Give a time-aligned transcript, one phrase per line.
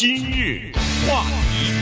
[0.00, 0.72] 今日
[1.06, 1.74] 话题，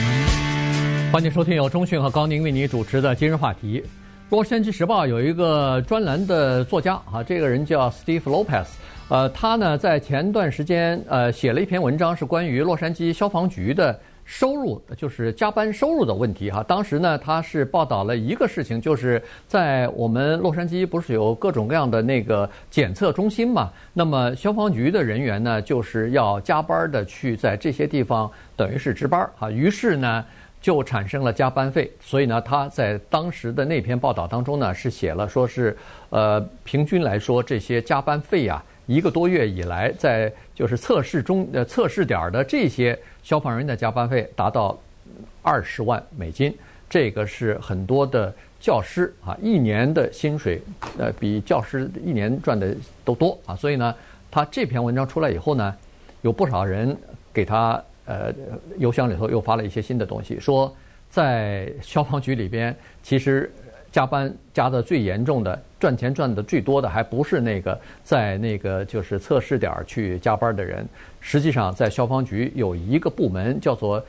[1.09, 3.81] 欢迎收听由中讯和高宁为你主持的今日话题。
[4.29, 8.65] 洛杉矶时报有一个专栏的作家啊，这个人叫 Steve Lopez，
[9.07, 13.97] 呃，他呢在前段时间呃写了一篇文章，是关于洛杉矶消防局的。
[14.31, 16.61] 收入就是加班收入的问题哈。
[16.61, 23.71] 当时呢，他是报道了一个事情，就是在我们洛杉矶不是有各种各样的那个检测中心嘛？
[23.91, 29.49] 那么消防局的人员呢，就是要加班的去在这些地方，等于是值班啊。
[29.49, 30.23] 于是呢，
[30.61, 31.91] 就产生了加班费。
[31.99, 35.75] 所以呢，他在当时的那篇报道当中呢，是写了说是
[36.11, 38.63] 呃，平均来说这些加班费呀。
[38.89, 44.75] 一个多月以来，在就是测试中呃测试点的这些消防人员的加班费达到
[45.43, 46.51] 二十万美金，
[46.89, 50.59] 这个是很多的教师啊一年的薪水
[50.97, 52.75] 呃比教师一年赚的
[53.05, 53.93] 都多啊，所以呢，
[54.31, 55.75] 他这篇文章出来以后呢，
[56.23, 56.97] 有不少人
[57.31, 58.33] 给他呃
[58.79, 60.75] 邮箱里头又发了一些新的东西，说
[61.11, 63.53] 在消防局里边其实。
[63.91, 70.87] 加班加的最严重的，赚钱赚的最多的，还不是那个在那个就是测试点去加班的人。
[71.19, 74.03] 实际上，在消防局有一个部门叫做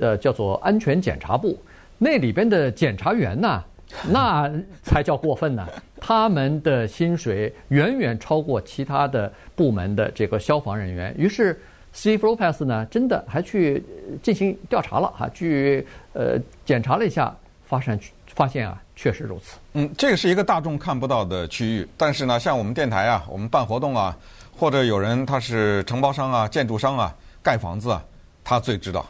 [0.00, 1.58] 呃叫做安全检查部，
[1.98, 3.62] 那里边的检查员呐，
[4.08, 4.50] 那
[4.82, 5.66] 才叫过分呢。
[6.00, 11.14] 他们的薪水远远超过其他的部门的这个消防人员。
[11.18, 11.58] 于是
[11.94, 13.82] ，Steve Lopez 呢，真的还去
[14.22, 18.80] 进行调查了哈，去呃检查了一下，发现发现啊。
[18.96, 19.56] 确实如此。
[19.72, 24.16] 嗯，这个是一个大众看不到的区域，但是呢，像我们电台啊，我们办活动啊，
[24.56, 28.04] 或者有人他是承包商啊、建筑商啊、盖房子啊，
[28.44, 29.04] 他最知道。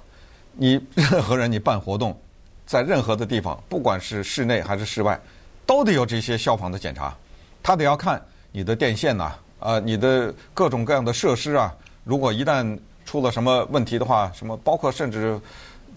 [0.53, 2.19] 你 任何人你办活动，
[2.65, 5.21] 在任何的地方，不管是室内还是室外，
[5.67, 7.15] 都得有这些消防的检查。
[7.63, 8.21] 他得要看
[8.53, 11.75] 你的电线呐、啊，你的各种各样的设施啊，
[12.05, 15.39] 如果一旦出了什么问题的话，什么包括甚至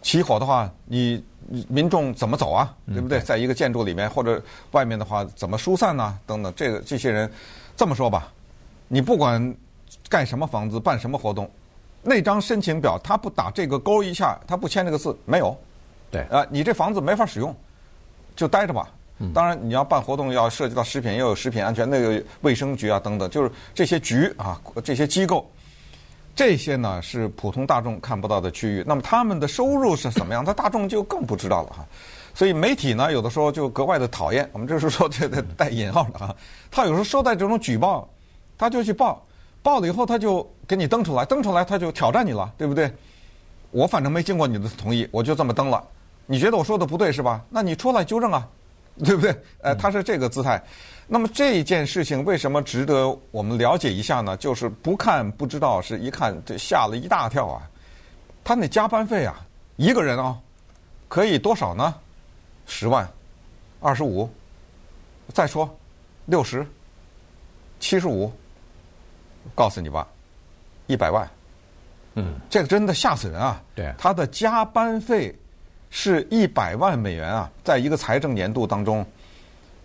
[0.02, 1.24] 起火的话，你。
[1.70, 2.76] 民众怎么走啊？
[2.88, 3.20] 对不对？
[3.20, 6.20] 在一个建筑里面或者外面的话，怎么疏散呢、啊？
[6.26, 7.32] 等等，这个这些人，
[7.76, 8.32] 这么说吧，
[8.88, 9.56] 你不管
[10.10, 11.50] 盖什么房子、办什么活动，
[12.02, 15.58] 那张申请表他不打这个勾一下，他不签这个字，没有。
[16.10, 17.56] 对啊，你这房子没法使用，
[18.36, 18.90] 就待着吧。
[19.34, 25.50] 当然，你要办活动，要涉及到食品，又有食品安全，那个卫生局啊等等，就是这些局啊，这些机构。
[26.38, 30.46] 这些呢是普通大众看不到的区域，那么他们的收入是怎么样？
[30.46, 31.86] 他大众就更不知道了哈。
[32.36, 34.48] 所以媒体呢，有的时候就格外的讨厌。
[34.54, 36.36] 我们这是说这个带引号的哈。
[36.70, 38.08] 他有时候收到这种举报，
[38.56, 39.26] 他就去报，
[39.64, 42.94] 报了以后他就给你登出来，登出来他就挑战你了，对不对？
[43.72, 45.84] 我反正没经过你的同意，我就这么登了。
[46.28, 47.42] 你觉得我说的不对是吧？
[47.50, 48.48] 那你出来纠正啊，
[49.04, 49.36] 对不对？
[49.64, 50.62] 呃，他是这个姿态。
[51.10, 54.36] 那么这一件事情为什么值得我们了解一下呢？
[54.36, 57.64] 就是不看不知道，是一看这吓了一大跳啊！
[58.44, 59.40] 他那加班费啊，
[59.78, 60.40] 一个人啊、哦，
[61.08, 61.96] 可以多少呢？
[62.66, 63.10] 十万、
[63.80, 64.30] 二十五，
[65.34, 65.74] 再说
[66.26, 66.68] 六十、
[67.80, 68.30] 七十五，
[69.56, 70.06] 告诉你吧，
[70.88, 71.26] 一百万。
[72.16, 73.64] 嗯，这个真的吓死人啊！
[73.74, 75.34] 对，他的加班费
[75.90, 79.06] 是一百万美元啊，在一个财政年度当中。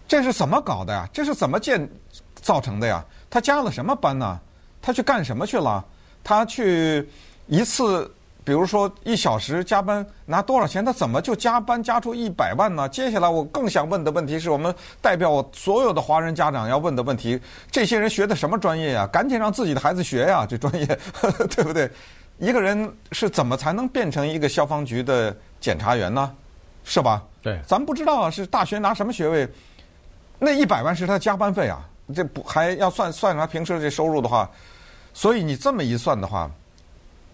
[0.06, 1.08] 这是怎么搞的呀？
[1.12, 1.88] 这是怎么建
[2.34, 3.04] 造成的呀？
[3.30, 4.38] 他加了什么班呢？
[4.80, 5.84] 他去干什么去了？
[6.22, 7.08] 他去
[7.46, 8.10] 一次，
[8.44, 10.84] 比如说一小时加班拿多少钱？
[10.84, 12.88] 他怎么就加班加出一百万呢？
[12.88, 19.06] 接下来我更想问的问题是我们代表我所有的华人家长要问的问题：这些人学的什么专业呀？
[19.06, 21.90] 赶紧让自己的孩子学呀，这专业呵呵 对不对？
[22.38, 26.32] 一个人是怎么才能变成一个消防局的检查员呢？
[26.84, 27.22] 是吧？
[27.40, 29.48] 对，咱不知道啊，是大学拿什么学位？
[30.44, 34.50] 那一百万是他加班费啊，这不还要算算他平时这收入的话，
[35.14, 36.50] 所以你这么一算的话，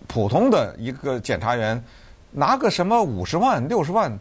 [0.07, 1.83] 普通的一个检察员
[2.31, 4.15] 拿个什么五十万、六十万，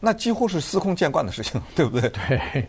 [0.00, 2.10] 那几乎是司空见惯的事情， 对不对？
[2.28, 2.68] 对。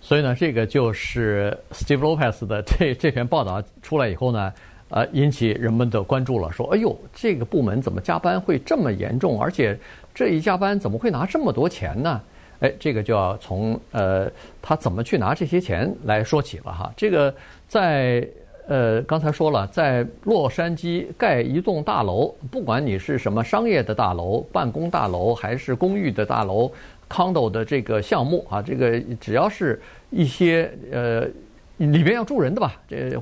[0.00, 4.52] 所以呢，这个就是 Steve Lopez 的这这篇报道出来以后呢，
[4.88, 9.40] 呃，引起人们的关注了，说：“哎呦，这个部门怎么加班会这么严重？
[9.40, 9.78] 而且
[10.12, 12.20] 这一加班怎么会拿这么多钱呢？”
[12.60, 14.30] 哎，这个就要从呃，
[14.62, 16.92] 他怎么去拿这些钱来说起了哈。
[16.96, 17.34] 这个
[17.68, 18.26] 在
[18.66, 26.72] 呃，刚才说了，在洛杉矶盖一栋大楼，不管你是什么商业的大楼、办公大楼，还是公寓的大楼、
[27.06, 31.26] condo 的这个项目啊，这个只要是一些呃
[31.76, 33.20] 里边要住人的吧，这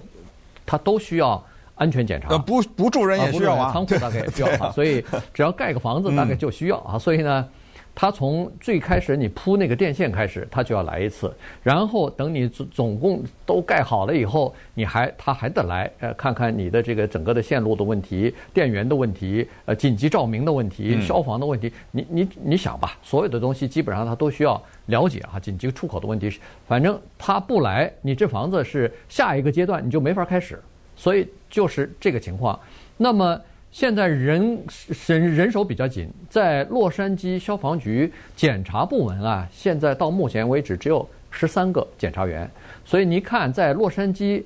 [0.65, 1.45] 他都需要
[1.75, 2.29] 安全检查。
[2.29, 5.05] 呃，不不住人也需要啊，仓库大概也需要啊，所以
[5.35, 6.97] 只要盖个房子，大概就需要啊。
[6.97, 7.49] 所以呢。
[7.95, 26.33] 他从最开始你铺那个电线开始，他就要来一次，然后等你总总共都盖好了以后，你还他还得来，呃，看看你的这个整个的线路的问题、电源的问题、呃，紧急照明的问题、消防的问题，你你你想吧，所有的东西基本上他都需要了解啊，紧急出口的问题，
[26.67, 30.59] 反正他不来，你这房子是下一个阶段你就没法开始，
[30.97, 32.59] 所以就是这个情况。
[32.97, 33.39] 那么。
[33.73, 34.63] 现在人
[35.09, 42.49] 人人手比较紧，在洛杉矶消防局检查部门啊，现在到目前为止只有十三个检查员。
[42.85, 44.43] 所以你看，在洛杉矶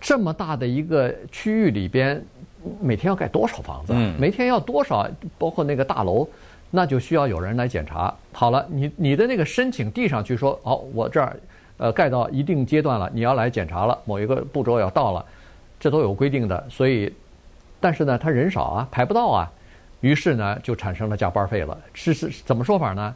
[0.00, 2.24] 这么大的一个区域里边，
[2.80, 3.92] 每天要盖多少房子？
[4.18, 5.06] 每天要多少？
[5.36, 6.26] 包括那个大楼，
[6.70, 8.12] 那就需要有人来检查。
[8.32, 11.36] 好了，你你的那个申请递上去说，哦，我这儿
[11.76, 15.22] 呃盖到一定阶段了，你要来检查了，某一个步骤要到了，
[15.78, 17.12] 这都有规定的，所以。
[17.84, 19.52] 但是呢，他人少啊，排不到啊，
[20.00, 21.78] 于是呢，就产生了加班费了。
[21.92, 23.14] 是是怎么说法呢？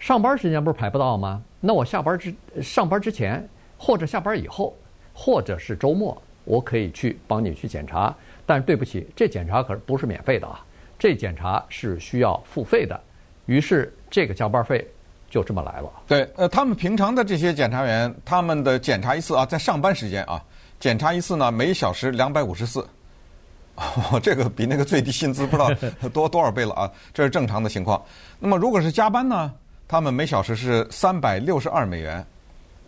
[0.00, 1.40] 上班时间不是排不到吗？
[1.60, 4.76] 那我下班之上班之前，或者下班以后，
[5.14, 8.12] 或者是周末，我可以去帮你去检查。
[8.44, 10.64] 但对不起，这检查可不是免费的啊，
[10.98, 13.00] 这检查是需要付费的。
[13.46, 14.84] 于是这个加班费
[15.30, 15.88] 就这么来了。
[16.08, 20.42] 对，呃，他们平常的这些检查员，他们的检查一次啊，在上班时间啊，
[20.80, 22.84] 检查一次呢，每小时两百五十四。
[24.10, 25.70] 哦，这个比那个最低薪资不知道
[26.12, 26.90] 多多少倍了啊！
[27.14, 28.02] 这是正常的情况。
[28.40, 29.52] 那么如果是加班呢？
[29.86, 32.26] 他们每小时是三百六十二美元。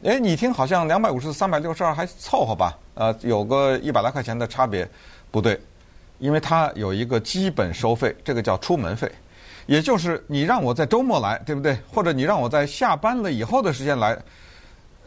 [0.02, 2.76] 哎，你听好像两百五十、三百六十二还凑合吧？
[2.94, 4.88] 呃，有个一百来块钱的差别，
[5.30, 5.58] 不对，
[6.18, 9.10] 因为它有一个基本收费，这个叫出门费，
[9.66, 11.78] 也就是你让我在周末来，对不对？
[11.92, 14.18] 或者你让我在下班了以后的时间来，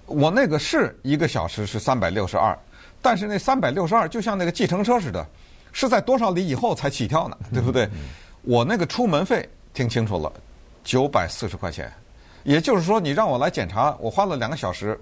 [0.05, 2.57] 我那个是一个小时是三百六十二，
[3.01, 5.25] 但是那三百六十二就像那个计程车似的。
[5.73, 7.37] 是在多少里以后才起跳呢？
[7.51, 7.89] 对不对？
[8.43, 10.31] 我那个出门费听清楚了，
[10.83, 11.91] 九百四十块钱。
[12.43, 14.99] 也就是说，你让我来检查，我花了两个小时，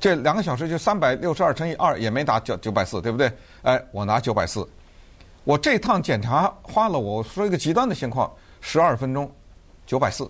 [0.00, 3.30] 这两个小时就三百六十二乘以二，也没达九九百四，对不对？
[3.62, 4.66] 哎，我拿九百四。
[5.44, 9.30] 我这趟检查花了，我说一个极端的情况，十二分钟，
[9.86, 10.28] 九百四。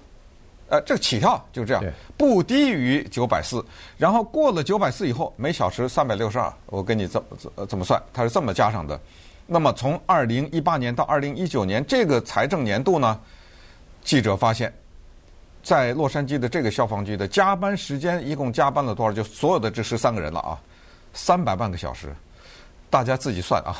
[0.68, 1.84] 呃，这个起跳就这样，
[2.16, 3.64] 不低于九百四，
[3.96, 8.98] 然后过了九百四以后，每小时三百六十二，我跟你这么怎么算，它是这么加上的。
[9.46, 13.20] 那么从二零一八年到二零一九年这个财政年度呢，
[14.02, 14.74] 记者发现，
[15.62, 19.12] 在洛杉矶的这个消防局的加班时间一共加班了多少？
[19.12, 20.58] 就所有的这十三个人了啊，
[21.12, 22.12] 三百万个小时，
[22.90, 23.70] 大家自己算啊，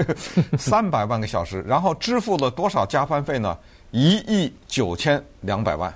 [0.58, 3.56] 三百万个小时，然后支付了多少加班费呢？
[3.90, 5.90] 一亿九千两百万。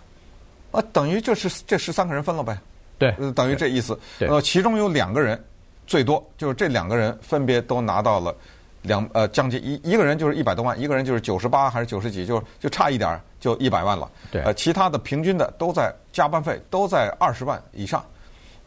[0.71, 2.59] 啊，等于就是这十三个人分了呗，
[2.99, 3.99] 对，等于这意思。
[4.21, 5.43] 呃，其中有两个人，
[5.87, 8.35] 最多就是这两个人分别都拿到了
[8.83, 14.11] 两呃将近一一个人就是一百多万，一个人就是九十八还是九十几，就就差一点就一百万了。
[14.31, 18.05] 对，呃，其他的平均的都在加班费都在二十万以上。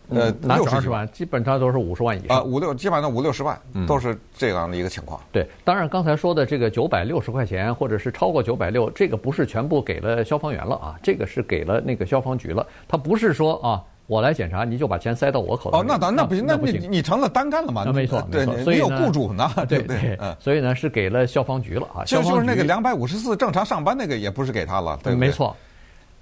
[0.10, 1.08] 呃，哪有二十万？
[1.12, 2.38] 基本上都是五十万以上。
[2.38, 5.20] 啊，五六基本上五六十万，都是这样的一个情况。
[5.32, 12.66] 对，当然刚才说的这个九百六十块钱，或者是超过九百六，这个不是全部给了消防员了啊，这个是给了那个消防局了。
[12.88, 15.80] 他不是说啊，我来检查，你就把钱塞到我口袋。
[15.80, 17.84] 哦，那当那不行，那不行，你成了单干了嘛？
[17.86, 18.58] 那没错，没错。
[18.60, 20.18] 所以有雇主呢 对对。
[20.20, 22.04] 嗯，所以呢是给了消防局了啊。
[22.04, 25.56] 就就是那个两百五十四正常上班那个，也不是给他了，对，没错。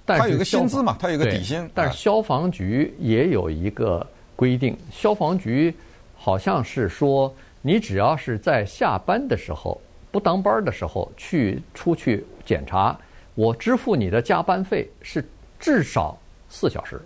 [0.05, 1.69] 他有个薪资嘛，他有个底薪。
[1.73, 4.05] 但是消防局也有一个。
[4.33, 5.71] 规定，消防局
[6.17, 7.31] 好像是说，
[7.61, 12.97] 你只要是在下班的时候不当班的时候去出去检查，
[13.35, 15.23] 我支付你的加班费是
[15.59, 16.17] 至少
[16.49, 16.99] 四小时。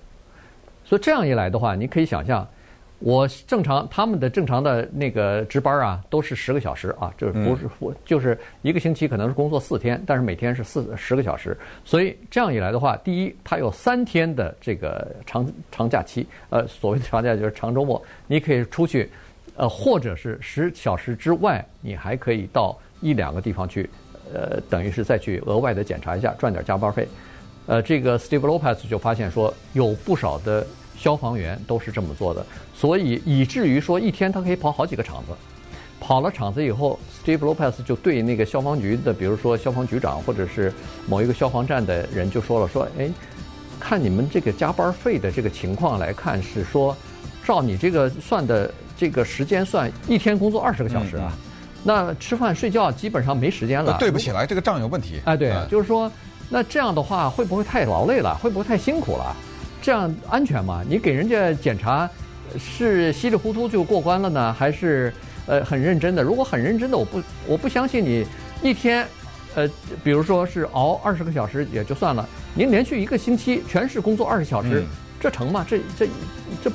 [0.85, 2.47] 所以这样一来的话，你可以想象。
[2.99, 19.11] 我正常，他们的正常的那个值班啊，都是十个小时啊，这不是我就是一个星期可能是工作四天，但是每天是四十个小时，所以这样一来的话，第一，他有三天的这个长长假期，呃，所谓的长假就是长周末，你可以出去，
[19.57, 23.89] 呃，或者是十小时之外，你还可以到一两个地方去，
[24.33, 27.05] 呃，等于是再去额外的检查一下，赚点加班费。
[27.67, 30.65] 呃，这个 Steve Lopez 就发现说，有不少的。
[30.97, 35.33] 消防员都是这么做的，所以以至于说一天他可以跑好几个场子，
[35.99, 40.73] 跑了场子以后，Steve Lopez 就对那个消防局的，比如说消防局长或者是
[41.07, 43.09] 某一个消防站的人就说了，说，哎，
[43.79, 46.95] 看你们这个加班费的这个情况来看，是说
[47.43, 51.31] 照你这个算的这个时间算，一天工作二十个小时啊，
[51.83, 55.21] 那吃饭睡觉基本上没时间了，对不起来，这个账有问题。
[55.25, 56.11] 哎，对，就是说，
[56.49, 58.35] 那这样的话会不会太劳累了？
[58.41, 59.35] 会不会太辛苦了？
[59.85, 60.83] 这样安全吗？
[60.89, 62.09] 你给人家检查
[62.57, 65.13] 是稀里糊涂就过关了呢，还是
[65.45, 66.23] 呃很认真的？
[66.23, 68.25] 如果很认真的，我不我不相信你
[68.63, 69.05] 一天
[69.53, 69.69] 呃，
[70.03, 74.87] 比如说是熬二十个小时也就算了，您连续一个星期全是工作二十小时，嗯、
[75.21, 75.63] 这成吗？
[75.69, 76.07] 这这
[76.63, 76.71] 这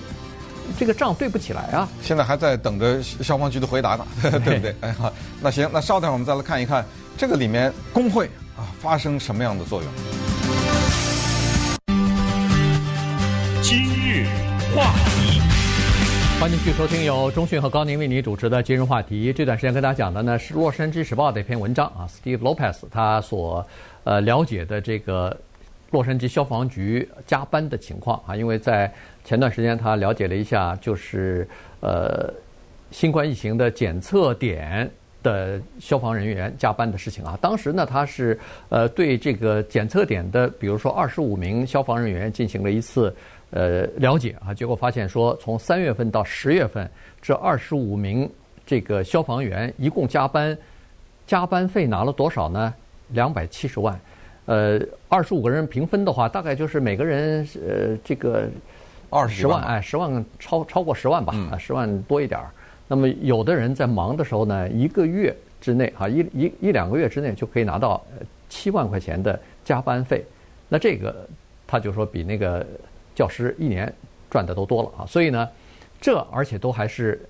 [0.79, 1.89] 这个账对不起来啊！
[2.01, 4.77] 现在还在等着消防局的回答呢， 对不对？
[4.83, 6.87] 哎好，那行，那稍等我们再来看一看
[7.19, 8.27] 这个里面工会
[8.57, 10.20] 啊发生什么样的作用。
[16.41, 19.31] 欢迎继续收听由中讯和高宁为你主持的今日话题。
[19.31, 23.67] 这段时间跟大家讲的呢是《洛杉矶时报》的一篇文章啊，Steve Lopez 他所
[24.05, 25.37] 呃了解的这个
[25.91, 28.91] 洛杉矶消防局加班的情况啊，因为在
[29.23, 31.47] 前段时间他了解了一下，就是
[31.81, 32.33] 呃
[32.91, 34.91] 新冠疫情的检测点
[35.23, 37.39] 的消防人员加班的事情啊。
[37.43, 38.39] 当时呢，他是
[38.71, 43.15] 呃对这个检测点的，比如说二十五名消防人员进行了一次。
[43.51, 46.89] 呃，了解啊，结果发现说，从三月份到十月份，
[47.21, 48.31] 这二十五名
[48.65, 50.57] 这个消防员一共加班，
[51.27, 52.73] 加班费拿了多少呢？
[53.09, 53.99] 两百七十万。
[54.47, 58.49] 呃，二十五个人平分的话，大概就是每个人呃这个
[59.11, 62.51] 二十万，哎，十万超超过十万吧，啊，十万多一点儿。
[62.87, 68.01] 那么有的人在忙的时候呢，一个月之内啊，一一一两个月之内就可以拿到
[68.49, 70.25] 七万块钱的加班费。
[70.69, 71.29] 那这个
[71.67, 72.65] 他就说比那个。
[73.15, 73.93] 教师一年
[74.31, 75.49] 赚的都多了啊，所以呢，
[76.01, 77.21] 这而且都还是，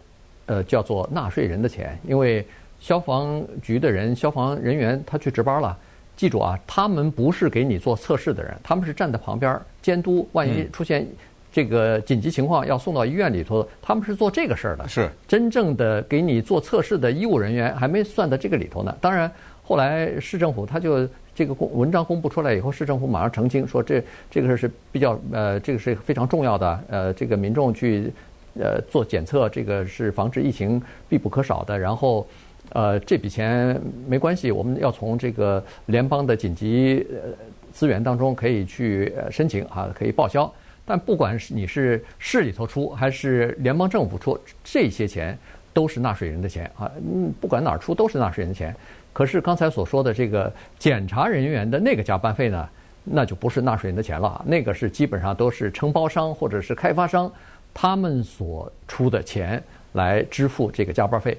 [0.46, 2.46] 呃，叫做纳税人的钱，因为
[2.78, 5.76] 消防局的人、消防人员他去值班了，
[6.16, 11.06] 记住啊，他们不是给你做测试的人，他们是站在旁边监督，万一出现
[11.50, 14.86] 这个紧急情况要送到医院里头，他们是做这个事儿的。
[14.86, 18.96] 是真正的给你做测试的医务人员还没算到这个里头呢。
[19.00, 19.30] 当然，
[19.62, 21.08] 后来市政府他就。
[21.40, 28.12] 这个公文章公布出来以后，市政府马上澄清说这，这个事是比较呃，这个是非常重要的，呃，这个民众去
[28.60, 30.78] 呃做检测，这个是防治疫情
[31.08, 31.78] 必不可少的。
[31.78, 32.26] 然后，
[32.74, 37.32] 呃，这笔钱没关系，我们要从这个联邦的紧急呃
[37.72, 40.52] 资源当中可以去申请啊，可以报销。
[40.84, 45.38] 但不管是你是市里头出还是联邦政府出，这些钱
[45.72, 48.76] 都是纳税人的钱啊，嗯，不管哪儿出都是纳税人的钱。
[49.12, 52.68] 可是刚才所说的这个检查人员的那个加班费呢，
[53.02, 57.30] 那就不是纳税人的钱了，那个是基本上都是承包商或者是开发商
[57.74, 59.62] 他们所出的钱
[59.94, 61.36] 来支付这个加班费。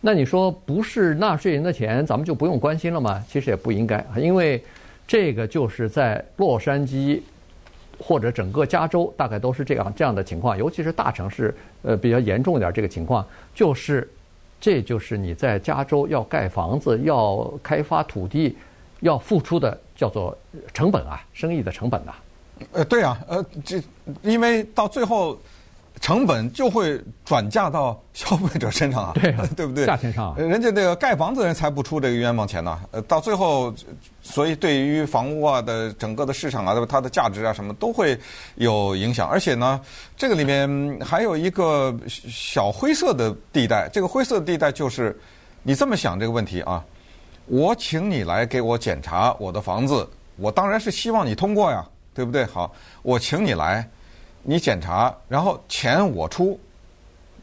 [0.00, 3.22] 那你说不是纳税人的钱，咱们就不用关心了吗？
[3.28, 4.62] 其实也不应该，因为
[5.06, 7.20] 这个就是在洛杉矶
[7.98, 14.08] 或者整个加州大概都是这样这样的情况，尤其是大城市，呃，比较严重一点这个情况就是。
[14.60, 18.56] 这就是你在加州要盖房子、要开发土地、
[19.00, 20.36] 要付出的叫做
[20.72, 22.22] 成本啊，生意的成本呐、啊。
[22.72, 23.82] 呃，对啊，呃，这
[24.22, 25.38] 因为到最后。
[26.00, 29.84] 成本就会转嫁到消费者身上啊，对， 对不对？
[29.86, 32.78] 价钱上，人家那个盖房子的人才不出这个冤枉钱呢。
[32.90, 33.74] 呃，到最后，
[34.22, 38.18] 所以对于房屋啊的整个的市场啊，它的价值啊什么都会
[38.54, 39.28] 有影响。
[39.28, 39.80] 而且呢，
[40.16, 43.88] 这个里面还有一个小灰色的地带。
[43.92, 45.18] 这个灰色的地带就是，
[45.62, 46.84] 你这么想这个问题啊，
[47.46, 52.44] 我请你来给我检查我的房子，我当然是希望你通过呀，对不对？
[52.44, 53.88] 好，我请你来。
[54.50, 56.58] 你检查，然后钱我出，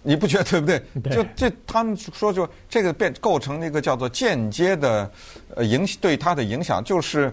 [0.02, 0.82] 你不觉得对不对？
[1.04, 5.12] 对就这，他们说就这个变构成一个叫做间接的
[5.56, 7.32] 呃影对他的影响，就是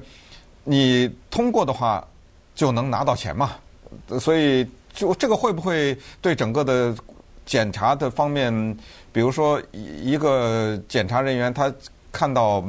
[0.63, 2.07] 你通过的话
[2.55, 3.53] 就能拿到钱嘛。
[4.21, 6.95] 所以就这个会不会对整个的
[7.47, 8.77] 检查的方面，
[9.11, 11.73] 比如说一个检查人员他
[12.13, 12.63] 看到。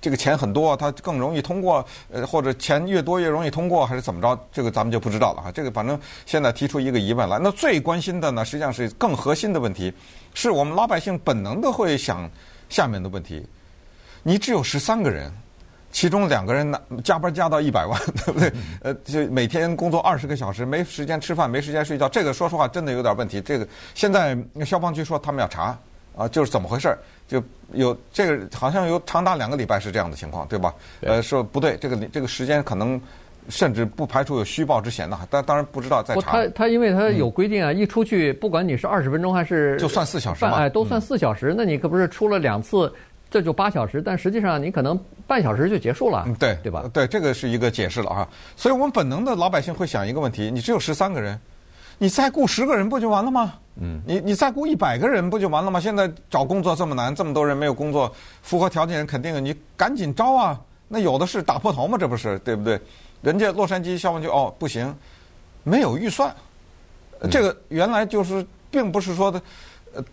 [0.00, 4.38] 这个钱很多，他更容易通过，呃，或者钱越多越容易通过，还是怎么着？
[4.52, 5.50] 这个咱们就不知道了哈。
[5.50, 9.92] 这个反正现在提出一个疑问来，那最关心的呢，实际上是更核心的问题，
[10.34, 12.30] 是我们老百姓本能的会想
[12.68, 13.44] 下面的问题：
[14.22, 15.32] 你只有十三个人，
[15.90, 18.52] 其中两个人呢加班加到一百万，对不对？
[18.82, 23.40] 呃，就每天工作二十个小时，没时间吃饭，没时间睡觉，这个说实话真的有点问题。
[23.40, 25.76] 这个现在消防局说他们要查。
[26.18, 26.98] 啊，就是怎么回事儿？
[27.28, 27.40] 就
[27.72, 30.74] 有这个好像有长达两个礼拜是这样的情况，对吧？
[31.02, 33.00] 呃，说不对，这个这个时间可能
[33.48, 36.32] 甚至不排除有虚报之嫌的，但当然不知道在查。
[36.32, 41.52] 他他因为他有规定啊，嗯、一出去不管你是二十分钟还是就算四小时嘛，哎，都算四小时。
[41.52, 42.92] 嗯、那你可不是出了两次，
[43.30, 46.90] 这就八小时，但实际上你可能半小时就结束了，嗯、对对吧？
[46.92, 48.28] 对，这个是一个解释了啊。
[48.56, 51.38] 所以我们本能的老百姓会想一个问题：你只有十三个人。
[51.98, 53.54] 你再雇十个人不就完了吗？
[53.80, 55.78] 嗯，你你再雇一百个人不就完了吗？
[55.78, 58.12] 现在找工作这么难，这么多人没有工作，
[58.42, 60.60] 符合条件人肯定你赶紧招啊！
[60.88, 62.80] 那有的是打破头嘛，这不是对不对？
[63.20, 64.94] 人家洛杉矶消防局哦不行，
[65.64, 66.34] 没有预算，
[67.30, 69.42] 这个原来就是并不是说的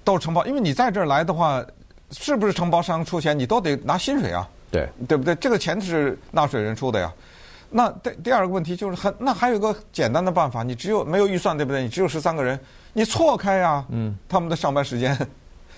[0.03, 1.63] 都是承包，因为你在这儿来的话，
[2.11, 4.47] 是不是承包商出钱，你都得拿薪水啊。
[4.71, 5.33] 对，对不对？
[5.35, 7.11] 这个钱是纳税人出的呀。
[7.69, 11.81] 那第第二个问题就是很，那还有一个简单的办法，你只有没有预算，对不对？
[11.83, 12.59] 你只有十三个人，
[12.93, 15.17] 你错开呀，嗯，他们的上班时间，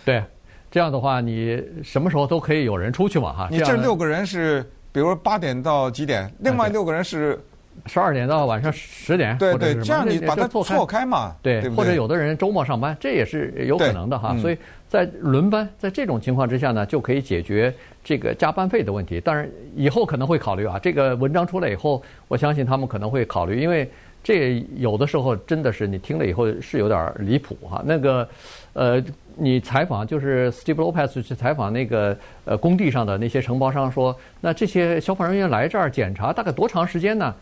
[0.05, 0.23] 对，
[0.69, 3.47] 这样的话你什么时候都可以有人出去嘛，哈。
[3.51, 7.39] 你这六个人是，比如八点到几点，另外六个人是。
[7.85, 14.35] 十二点到晚上十点，对对，这样你把它错开嘛，对，对对或者有的人周末上班，这也是有可能的哈。
[14.37, 14.57] 所以
[14.89, 19.21] 在轮班，在这种情况之下呢，就可以解决这个加班费的问题。
[19.21, 20.79] 当然，以后可能会考虑啊。
[20.79, 23.89] 这个文章出来以后，我相信他们可能会考虑，因为
[24.23, 27.81] 这有的时候真的是你听了以后是有点离谱哈。
[27.85, 28.27] 那个，
[28.73, 29.01] 呃，
[29.35, 37.33] 你采访就是 Steve Lopez 去采访那个呃工地上的那些承包商说，那这些消防人员来这儿检查大概多长时间呢？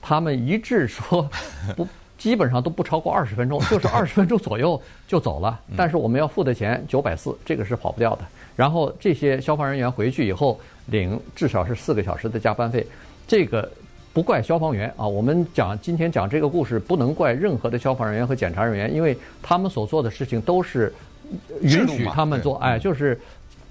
[0.00, 1.28] 他们一致说，
[1.76, 1.86] 不，
[2.18, 5.58] 基本上都不超过二十分钟，就是二十分钟左右就走了。
[5.76, 8.22] 但是我们要付的钱九百四，这个是跑不掉的。
[8.56, 12.86] 然后这些消防人员回去以后领至少是四个小时的加班费，
[13.26, 13.70] 这个
[14.12, 15.06] 不怪消防员啊。
[15.06, 20.92] 我们讲今天讲这个故事，不能怪任何的消防人员和检查人员，因为他们所做的事情都是
[21.62, 23.18] 允许他们做，哎，就是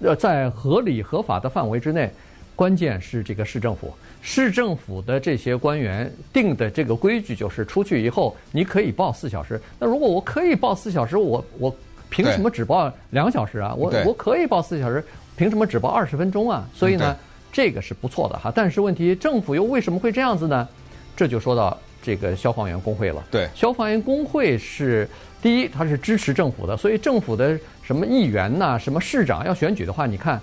[0.01, 2.11] 呃在合理合法的范围之内。
[2.59, 9.57] 关键是这个市政府，市政府的这些官员定的这个规矩就是，出去以后你可以报四小时。
[9.79, 11.73] 那如果我可以报四小时，我我
[12.09, 13.73] 凭什么只报两小时啊？
[13.73, 15.01] 我我可以报四小时，
[15.37, 16.67] 凭什么只报二十分钟啊？
[16.73, 17.15] 所以呢，
[17.49, 18.51] 这个是不错的哈。
[18.53, 20.67] 但是问题，政府又为什么会这样子呢？
[21.15, 23.23] 这就说到这个消防员工会了。
[23.31, 25.07] 对，消防员工会是
[25.41, 30.37] 第一，它是支持政府的，所以政府的什么议员呐、什么市长要选举的话，你看。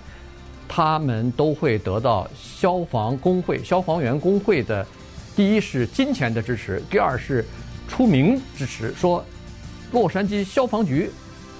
[0.67, 4.85] 他们都会得到消防工会、消防员工会的，
[5.35, 7.45] 第一是金钱的支持，第二是
[7.87, 9.23] 出名支持，说
[9.91, 11.09] 洛杉矶消防局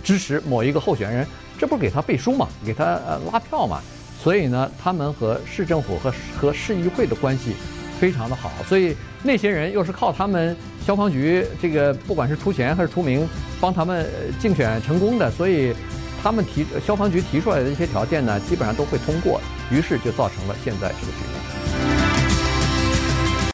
[0.03, 1.25] 支持某一个候选人，
[1.57, 2.99] 这不是给他背书嘛，给他
[3.31, 3.81] 拉票嘛，
[4.21, 7.53] 所以呢，他们和市政府和和市议会的关系
[7.99, 13.27] 非常的好，所以那些人又是靠他们消防局这个不管是出钱还是出名
[13.61, 14.05] 帮他们
[14.39, 15.73] 竞选成功的，所以。
[16.21, 19.39] 他们提消防局提出来的一些条件呢，基本上都会通过，
[19.71, 21.66] 于是就造成了现在这个局面。